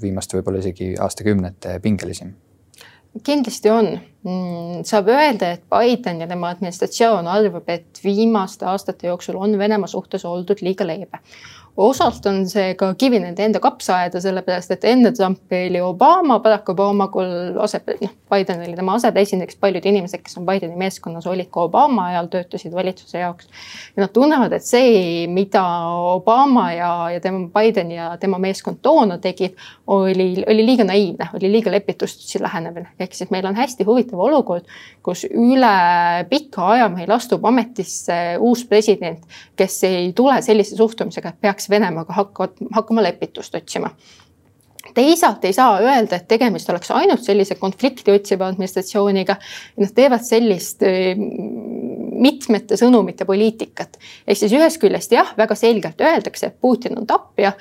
viimaste 0.02 0.38
võib-olla 0.38 0.62
isegi 0.64 0.95
aastakümnete 1.00 1.78
pingelisim 1.83 2.35
kindlasti 3.25 3.71
on. 3.71 3.87
Mm, 4.28 4.83
saab 4.87 5.09
öelda, 5.09 5.52
et 5.57 5.62
Biden 5.71 6.21
ja 6.21 6.26
tema 6.28 6.50
administratsioon 6.52 7.26
arvab, 7.30 7.68
et 7.73 8.00
viimaste 8.04 8.66
aastate 8.68 9.09
jooksul 9.09 9.38
on 9.40 9.59
Venemaa 9.59 9.88
suhtes 9.88 10.25
oldud 10.28 10.61
liiga 10.62 10.87
leebe 10.87 11.21
osalt 11.78 12.26
on 12.26 12.42
see 12.50 12.73
ka 12.78 12.90
kivi 12.99 13.20
nende 13.23 13.44
enda 13.47 13.61
kapsaaeda, 13.62 14.20
sellepärast 14.23 14.73
et 14.75 14.85
enne 14.90 15.12
Trumpi 15.14 15.61
oli 15.68 15.80
Obama, 15.85 16.40
Barack 16.42 16.73
Obama 16.73 17.06
küll 17.12 17.58
ase, 17.62 17.80
noh, 18.02 18.14
Biden 18.32 18.64
oli 18.64 18.75
tema 18.76 18.97
asepresidendiks, 18.99 19.56
paljud 19.62 19.87
inimesed, 19.87 20.23
kes 20.25 20.40
on 20.40 20.47
Bideni 20.49 20.75
meeskonnas, 20.78 21.28
olid 21.30 21.50
ka 21.54 21.68
Obama 21.68 22.08
ajal, 22.11 22.30
töötasid 22.32 22.75
valitsuse 22.75 23.23
jaoks. 23.23 23.47
ja 23.97 24.02
nad 24.02 24.12
tunnevad, 24.14 24.56
et 24.58 24.66
see, 24.66 25.28
mida 25.30 25.62
Obama 26.16 26.66
ja, 26.75 26.90
ja 27.14 27.23
tema 27.23 27.47
Biden 27.54 27.94
ja 27.94 28.11
tema 28.20 28.40
meeskond 28.42 28.82
toona 28.82 29.20
tegid, 29.23 29.54
oli, 29.87 30.44
oli 30.50 30.66
liiga 30.66 30.85
naiivne, 30.88 31.30
oli 31.38 31.52
liiga 31.52 31.70
lepitustsi 31.70 32.42
lähenemine. 32.42 32.88
ehk 32.99 33.14
siis 33.14 33.30
meil 33.30 33.47
on 33.47 33.56
hästi 33.56 33.87
huvitav 33.87 34.18
olukord, 34.18 34.66
kus 35.02 35.25
üle 35.30 35.73
pika 36.30 36.73
aja 36.75 36.90
meil 36.90 37.11
astub 37.14 37.47
ametisse 37.47 38.18
uus 38.42 38.66
president, 38.66 39.23
kes 39.56 39.78
ei 39.87 40.12
tule 40.12 40.42
sellise 40.42 40.76
suhtumisega, 40.76 41.28
et 41.28 41.40
peaks 41.40 41.67
Venemaaga 41.70 42.16
hakkavad, 42.16 42.56
hakkama 42.75 43.02
lepitust 43.02 43.54
otsima 43.54 43.90
teisalt 44.94 45.44
ei 45.44 45.52
saa 45.52 45.78
öelda, 45.80 46.16
et 46.16 46.28
tegemist 46.28 46.70
oleks 46.70 46.90
ainult 46.94 47.22
sellise 47.22 47.54
konflikti 47.60 48.12
otsiva 48.12 48.46
administratsiooniga. 48.48 49.37
Nad 49.76 49.92
teevad 49.94 50.25
sellist 50.25 50.82
mitmete 52.18 52.78
sõnumite 52.80 53.26
poliitikat. 53.28 53.98
ehk 54.26 54.38
siis 54.38 54.52
ühest 54.52 54.80
küljest 54.82 55.12
jah, 55.12 55.34
väga 55.37 55.54
selgelt 55.54 56.00
öeldakse, 56.00 56.46
et 56.46 56.60
Putin 56.60 56.98
on 56.98 57.06
tapja 57.06 57.52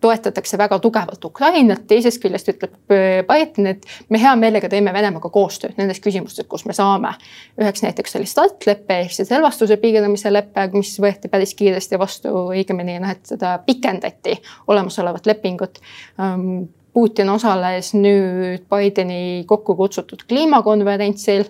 toetatakse 0.00 0.58
väga 0.58 0.78
tugevalt 0.78 1.24
Ukrainat, 1.24 1.84
teisest 1.90 2.22
küljest 2.22 2.48
ütleb 2.52 2.94
äh, 2.94 3.20
Biden, 3.28 3.66
et 3.72 3.86
me 4.08 4.20
hea 4.22 4.34
meelega 4.38 4.70
teeme 4.70 4.92
Venemaaga 4.94 5.30
koostööd 5.34 5.78
nendes 5.78 6.00
küsimustes, 6.04 6.46
kus 6.48 6.64
me 6.68 6.76
saame. 6.76 7.14
üheks 7.60 7.82
näiteks 7.82 8.16
oli 8.20 8.26
startlepe 8.30 9.00
ehk 9.04 9.14
siis 9.14 9.30
relvastuse 9.34 9.76
piiramise 9.82 10.32
lepe, 10.32 10.68
mis 10.72 10.94
võeti 11.02 11.30
päris 11.32 11.54
kiiresti 11.58 11.98
vastu, 11.98 12.34
õigemini 12.54 12.98
noh, 13.02 13.14
et 13.14 13.26
seda 13.26 13.58
pikendati 13.66 14.38
olemasolevat 14.66 15.26
lepingut. 15.26 15.80
Ähm, 16.20 16.68
Putin 16.92 17.28
osales 17.30 17.92
nüüd 17.94 18.64
Bideni 18.70 19.44
kokku 19.46 19.76
kutsutud 19.78 20.24
kliimakonverentsil 20.28 21.44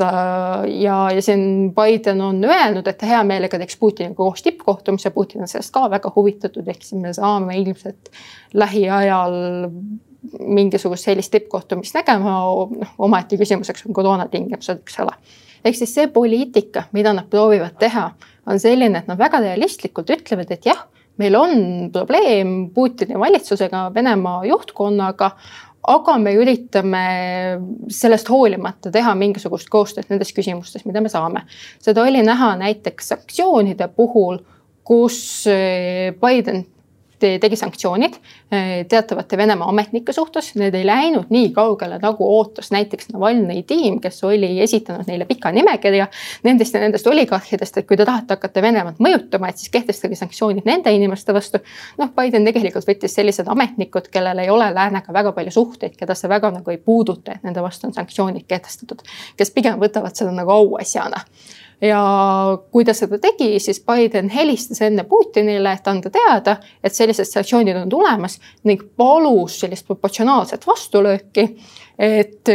ja, 0.00 0.96
ja 1.14 1.22
siin 1.22 1.72
Biden 1.74 2.20
on 2.24 2.44
öelnud, 2.44 2.86
et 2.86 2.98
ta 3.00 3.08
hea 3.08 3.22
meelega 3.26 3.58
teeks 3.60 3.76
Putiniga 3.80 4.14
koos 4.18 4.42
tippkohtumise, 4.42 5.10
Putin 5.14 5.44
on 5.44 5.50
sellest 5.50 5.72
ka 5.74 5.86
väga 5.90 6.12
huvitatud, 6.14 6.68
ehk 6.68 6.82
siis 6.84 7.00
me 7.02 7.12
saame 7.16 7.58
ilmselt 7.60 8.10
lähiajal 8.54 9.36
mingisugust 10.40 11.08
sellist 11.08 11.32
tippkohtumist 11.32 11.96
nägema, 11.96 12.36
noh 12.82 12.96
omaette 12.98 13.38
küsimuseks 13.40 13.86
on 13.88 13.96
koroonatingimused, 13.96 14.82
eks 14.84 15.00
ole. 15.04 15.16
ehk 15.64 15.76
siis 15.76 15.94
see 15.94 16.08
poliitika, 16.12 16.86
mida 16.92 17.12
nad 17.16 17.28
proovivad 17.30 17.78
teha, 17.80 18.10
on 18.46 18.60
selline, 18.60 19.00
et 19.00 19.08
nad 19.08 19.18
väga 19.20 19.40
realistlikult 19.44 20.10
ütlevad, 20.12 20.52
et 20.52 20.66
jah, 20.66 20.84
meil 21.20 21.36
on 21.36 21.52
probleem 21.92 22.70
Putini 22.74 23.18
valitsusega, 23.20 23.90
Venemaa 23.94 24.44
juhtkonnaga, 24.48 25.30
aga 25.88 26.16
me 26.20 26.34
üritame 26.36 27.04
sellest 27.92 28.28
hoolimata 28.28 28.92
teha 28.92 29.14
mingisugust 29.18 29.70
koostööd 29.72 30.10
nendes 30.10 30.32
küsimustes, 30.36 30.84
mida 30.84 31.00
me 31.00 31.08
saame. 31.12 31.46
seda 31.80 32.04
oli 32.04 32.22
näha 32.26 32.52
näiteks 32.60 33.08
sanktsioonide 33.14 33.88
puhul, 33.96 34.38
kus 34.84 35.46
Biden 36.20 36.64
tegi 37.20 37.56
sanktsioonid 37.56 38.16
eh, 38.50 38.86
teatavate 38.88 39.36
Venemaa 39.36 39.68
ametnike 39.68 40.12
suhtes, 40.12 40.52
need 40.60 40.74
ei 40.74 40.86
läinud 40.86 41.30
nii 41.30 41.50
kaugele, 41.56 41.98
nagu 42.02 42.26
ootas 42.36 42.70
näiteks 42.74 43.10
Navalnõi 43.12 43.62
tiim, 43.66 44.00
kes 44.00 44.22
oli 44.24 44.52
esitanud 44.64 45.08
neile 45.10 45.26
pika 45.28 45.52
nimekirja. 45.54 46.08
Nendest 46.46 46.74
ja 46.74 46.82
nendest 46.82 47.06
oligarhidest, 47.06 47.78
et 47.80 47.88
kui 47.88 47.98
te 47.98 48.06
tahate 48.08 48.36
hakata 48.36 48.62
Venemaad 48.64 49.00
mõjutama, 49.02 49.50
et 49.50 49.60
siis 49.60 49.72
kehtestage 49.72 50.18
sanktsioonid 50.18 50.68
nende 50.68 50.92
inimeste 50.94 51.34
vastu. 51.34 51.62
noh, 51.98 52.12
Biden 52.16 52.44
tegelikult 52.48 52.88
võttis 52.88 53.14
sellised 53.14 53.48
ametnikud, 53.48 54.08
kellel 54.12 54.44
ei 54.44 54.50
ole 54.50 54.70
läänega 54.74 55.12
väga 55.12 55.32
palju 55.36 55.54
suhteid, 55.54 55.96
keda 55.96 56.14
see 56.14 56.28
väga 56.30 56.50
nagu 56.58 56.70
ei 56.70 56.78
puuduta, 56.78 57.36
et 57.36 57.46
nende 57.46 57.62
vastu 57.62 57.88
on 57.88 57.96
sanktsioonid 57.96 58.46
kehtestatud, 58.48 59.02
kes 59.36 59.50
pigem 59.54 59.80
võtavad 59.80 60.16
seda 60.16 60.34
nagu 60.34 60.54
auasjana 60.54 61.24
ja 61.80 62.00
kui 62.72 62.84
ta 62.84 62.94
seda 62.96 63.18
tegi, 63.22 63.58
siis 63.62 63.80
Biden 63.86 64.28
helistas 64.32 64.82
enne 64.84 65.04
Putinile, 65.08 65.72
et 65.72 65.88
anda 65.88 66.12
teada, 66.12 66.56
et 66.84 66.94
sellised 66.94 67.28
sanktsioonid 67.28 67.78
on 67.82 67.92
tulemas 67.92 68.38
ning 68.68 68.82
palus 68.96 69.60
sellist 69.62 69.86
proportsionaalset 69.88 70.66
vastulööki. 70.66 71.46
et 72.00 72.48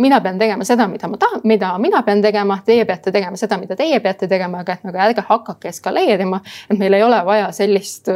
mina 0.00 0.20
pean 0.24 0.38
tegema 0.40 0.64
seda, 0.64 0.86
mida 0.88 1.08
ma 1.08 1.18
tahan, 1.20 1.40
mida 1.44 1.72
mina 1.78 2.00
pean 2.02 2.22
tegema, 2.24 2.58
teie 2.64 2.84
peate 2.88 3.12
tegema 3.12 3.36
seda, 3.36 3.58
mida 3.60 3.76
teie 3.76 4.00
peate 4.00 4.28
tegema, 4.28 4.62
aga 4.64 4.72
et 4.72 4.86
nagu 4.88 5.00
ärge 5.04 5.24
hakake 5.28 5.68
eskaleerima. 5.68 6.40
et 6.70 6.78
meil 6.78 6.96
ei 6.96 7.02
ole 7.02 7.18
vaja 7.24 7.52
sellist 7.52 8.08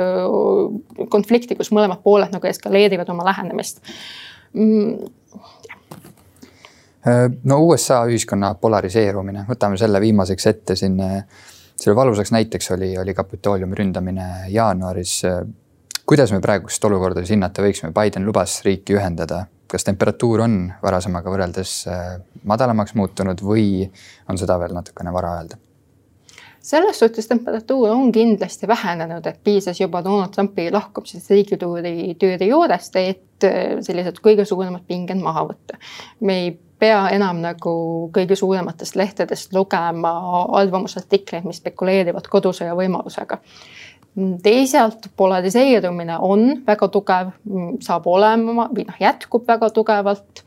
konflikti, 1.08 1.56
kus 1.56 1.72
mõlemad 1.72 2.00
pooled 2.02 2.32
nagu 2.32 2.46
eskaleerivad 2.48 3.08
oma 3.12 3.28
lähenemist 3.28 3.82
mm, 4.52 4.96
no 7.44 7.58
USA 7.66 8.02
ühiskonna 8.06 8.54
polariseerumine, 8.60 9.46
võtame 9.48 9.78
selle 9.80 10.00
viimaseks 10.02 10.46
ette 10.52 10.76
siin. 10.78 11.00
Äh, 11.02 11.48
selle 11.82 11.96
valusaks 11.98 12.30
näiteks 12.30 12.70
oli, 12.76 12.92
oli 12.98 13.14
Kapitooliumi 13.14 13.78
ründamine 13.78 14.28
jaanuaris. 14.54 15.16
Äh, 15.26 15.40
kuidas 16.06 16.32
me 16.32 16.40
praegust 16.44 16.84
olukorda 16.84 17.22
siis 17.22 17.34
hinnata 17.34 17.64
võiksime, 17.64 17.92
Biden 17.96 18.26
lubas 18.26 18.60
riiki 18.66 18.94
ühendada, 18.98 19.46
kas 19.70 19.86
temperatuur 19.88 20.44
on 20.46 20.56
varasemaga 20.82 21.32
võrreldes 21.32 21.74
madalamaks 22.44 22.94
muutunud 22.98 23.42
või 23.42 23.86
on 24.28 24.38
seda 24.38 24.58
veel 24.60 24.74
natukene 24.76 25.14
vara 25.14 25.36
öelda? 25.40 25.58
selles 26.62 26.98
suhtes 26.98 27.26
temperatuur 27.26 27.90
on 27.90 28.12
kindlasti 28.14 28.68
vähenenud, 28.68 29.26
et 29.26 29.40
piisas 29.44 29.80
juba 29.80 30.04
Donald 30.04 30.30
Trumpi 30.30 30.68
lahkumisest 30.70 31.30
riigitüüri, 31.30 32.14
tüüri 32.20 32.48
juurest, 32.52 32.96
et 33.00 33.46
sellised 33.82 34.20
kõige 34.22 34.46
suuremad 34.46 34.84
pinged 34.86 35.18
maha 35.18 35.42
võtta. 35.48 35.80
me 36.20 36.38
ei 36.44 36.52
pea 36.82 37.02
enam 37.14 37.38
nagu 37.44 37.72
kõige 38.14 38.36
suurematest 38.38 38.96
lehtedest 38.98 39.54
lugema 39.54 40.12
arvamusartikleid, 40.58 41.46
mis 41.46 41.60
spekuleerivad 41.62 42.26
kodusõja 42.32 42.74
võimalusega. 42.78 43.38
Teisalt 44.42 45.08
polariseerumine 45.16 46.18
on 46.20 46.62
väga 46.66 46.88
tugev, 46.92 47.32
saab 47.80 48.06
olema 48.12 48.68
või 48.68 48.84
noh, 48.88 48.98
jätkub 49.00 49.46
väga 49.48 49.70
tugevalt 49.72 50.44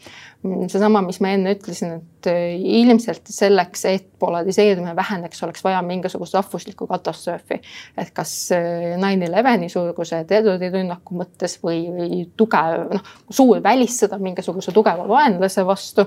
seesama, 0.69 1.01
mis 1.05 1.19
ma 1.23 1.31
enne 1.33 1.53
ütlesin, 1.55 1.95
et 1.97 2.29
äh, 2.29 2.55
ilmselt 2.81 3.29
selleks, 3.31 3.85
et 3.89 4.07
polariseerumine 4.21 4.95
väheneks, 4.97 5.41
oleks 5.45 5.63
vaja 5.65 5.79
mingisugust 5.85 6.35
rahvuslikku 6.37 6.87
katastroofi. 6.87 7.59
et 7.97 8.11
kas 8.13 8.33
äh, 8.53 8.93
nine 9.01 9.25
eleveni 9.25 9.69
suuruse 9.73 10.21
terrorirünnaku 10.29 11.17
mõttes 11.21 11.57
või, 11.63 11.85
või 11.95 12.21
tugev, 12.37 12.85
noh, 12.93 13.13
suur 13.29 13.63
välissõda 13.63 14.19
mingisuguse 14.21 14.73
tugeva 14.75 15.07
vaenlase 15.09 15.65
vastu. 15.65 16.05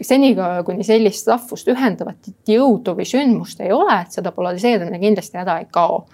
senikaua, 0.00 0.62
kuni 0.64 0.84
sellist 0.84 1.28
rahvust 1.28 1.68
ühendavat 1.68 2.32
jõudu 2.48 2.96
või 2.96 3.08
sündmust 3.08 3.60
ei 3.60 3.72
ole, 3.72 4.00
et 4.00 4.16
seda 4.16 4.32
polariseerimine 4.32 5.02
kindlasti 5.02 5.38
ära 5.40 5.60
ei 5.60 5.68
kao 5.70 6.06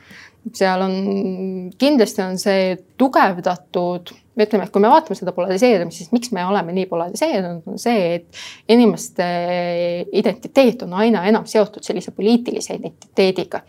seal 0.55 0.83
on, 0.85 0.95
kindlasti 1.79 2.23
on 2.25 2.39
see 2.41 2.75
tugevdatud, 3.01 4.13
ütleme, 4.41 4.65
et 4.65 4.73
kui 4.73 4.83
me 4.83 4.91
vaatame 4.93 5.19
seda 5.19 5.35
polariseerimist, 5.37 6.01
siis 6.01 6.13
miks 6.15 6.33
me 6.33 6.45
oleme 6.49 6.73
nii 6.77 6.87
polariseerunud, 6.91 7.67
on 7.69 7.81
see, 7.81 8.15
et 8.21 8.73
inimeste 8.73 9.27
identiteet 10.17 10.87
on 10.87 10.97
aina 11.03 11.27
enam 11.29 11.45
seotud 11.51 11.85
sellise 11.85 12.15
poliitilise 12.17 12.79
identiteediga 12.81 13.63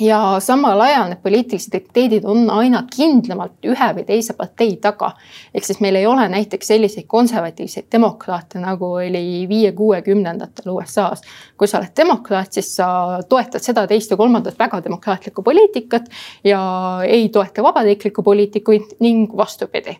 ja 0.00 0.36
samal 0.40 0.80
ajal 0.80 1.08
need 1.10 1.20
poliitilised 1.22 1.74
identiteedid 1.74 2.24
on 2.28 2.50
aina 2.50 2.82
kindlamalt 2.96 3.66
ühe 3.66 3.88
või 3.96 4.04
teise 4.06 4.34
partei 4.38 4.76
taga. 4.82 5.12
ehk 5.54 5.64
siis 5.64 5.80
meil 5.80 5.96
ei 5.96 6.06
ole 6.06 6.28
näiteks 6.28 6.66
selliseid 6.66 7.06
konservatiivseid 7.06 7.88
demokraate, 7.92 8.58
nagu 8.62 8.92
oli 9.00 9.46
viie-kuuekümnendatel 9.48 10.70
USA-s. 10.72 11.22
kui 11.56 11.68
sa 11.68 11.78
oled 11.78 11.94
demokraat, 11.96 12.52
siis 12.52 12.76
sa 12.76 13.18
toetad 13.28 13.62
seda, 13.62 13.86
teist 13.86 14.10
ja 14.10 14.16
kolmandat 14.16 14.58
väga 14.58 14.82
demokraatlikku 14.84 15.42
poliitikat 15.42 16.08
ja 16.44 16.60
ei 17.06 17.28
toeta 17.28 17.62
vabariiklikku 17.62 18.22
poliitikuid 18.22 18.98
ning 19.00 19.36
vastupidi 19.36 19.98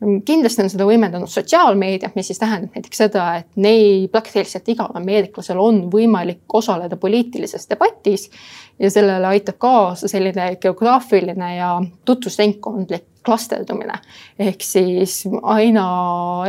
kindlasti 0.00 0.62
on 0.62 0.70
seda 0.70 0.86
võimendanud 0.88 1.30
sotsiaalmeedia, 1.30 2.10
mis 2.14 2.28
siis 2.30 2.40
tähendab 2.40 2.74
näiteks 2.76 3.00
seda, 3.00 3.26
et 3.40 3.60
neil 3.60 4.08
praktiliselt 4.12 4.68
igal 4.68 4.92
ameeriklasel 4.98 5.60
on 5.60 5.86
võimalik 5.92 6.56
osaleda 6.58 6.98
poliitilises 7.00 7.68
debatis 7.70 8.28
ja 8.78 8.90
sellele 8.92 9.26
aitab 9.32 9.58
kaasa 9.58 10.08
selline 10.12 10.50
geograafiline 10.60 11.54
ja 11.56 11.70
tutvusringkondlik 12.04 13.08
klasterdumine. 13.26 13.98
ehk 14.38 14.62
siis 14.62 15.24
aina 15.42 15.86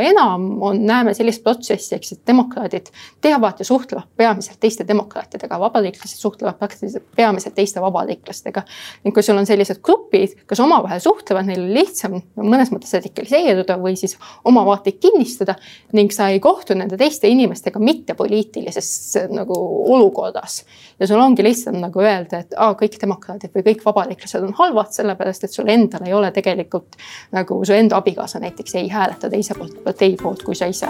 enam 0.00 0.46
on, 0.62 0.84
näeme 0.86 1.14
sellist 1.14 1.42
protsessi, 1.42 1.94
eks, 1.96 2.12
et 2.12 2.22
demokraadid 2.26 2.90
teavad 3.24 3.58
ja 3.58 3.64
suhtlevad 3.64 4.06
peamiselt 4.16 4.60
teiste 4.60 4.86
demokraatidega, 4.88 5.60
vabariiklased 5.60 6.20
suhtlevad 6.20 6.58
praktiliselt 6.58 7.08
peamiselt 7.16 7.54
teiste 7.54 7.82
vabariiklastega. 7.82 8.62
ning 9.04 9.14
kui 9.14 9.22
sul 9.22 9.38
on 9.38 9.46
sellised 9.46 9.82
grupid, 9.82 10.36
kes 10.48 10.60
omavahel 10.60 11.00
suhtlevad, 11.02 11.48
neil 11.48 11.64
on 11.64 11.74
lihtsam 11.74 12.18
mõnes 12.36 12.72
mõttes 12.74 12.94
radikaliseeruda 12.94 13.78
või 13.82 13.96
siis 13.98 14.16
oma 14.44 14.64
vaateid 14.66 15.00
kinnistada 15.02 15.56
ning 15.92 16.12
sa 16.14 16.28
ei 16.28 16.40
kohtu 16.40 16.76
nende 16.78 16.96
teiste 17.00 17.28
inimestega 17.28 17.80
mittepoliitilises 17.82 18.90
nagu 19.34 19.58
olukorras. 19.94 20.64
ja 21.00 21.06
sul 21.06 21.20
ongi 21.20 21.42
lihtsam 21.42 21.80
nagu 21.80 22.00
öelda, 22.02 22.44
et 22.44 22.54
aa, 22.56 22.74
kõik 22.78 23.00
demokraadid 23.00 23.54
või 23.54 23.66
kõik 23.72 23.84
vabariiklased 23.84 24.44
on 24.44 24.54
halvad, 24.58 24.92
sellepärast 24.94 25.44
et 25.44 25.52
sul 25.52 25.68
endal 25.68 26.06
ei 26.06 26.14
ole 26.14 26.30
tegelikult 26.30 26.67
tegelikult 26.68 26.96
nagu 27.32 27.64
su 27.64 27.72
enda 27.72 27.96
abikaasa 27.96 28.38
näiteks 28.38 28.74
ei 28.74 28.88
hääleta 28.88 29.30
teise 29.30 29.54
poolt, 29.54 29.84
partei 29.84 30.16
poolt 30.22 30.42
kui 30.42 30.54
sa 30.54 30.66
ise. 30.66 30.88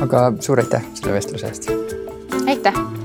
aga 0.00 0.32
suur 0.40 0.60
aitäh 0.60 0.84
selle 0.94 1.12
vestluse 1.12 1.46
eest. 1.46 1.70
aitäh 2.46 3.03